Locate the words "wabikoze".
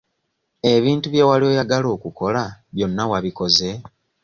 3.11-3.69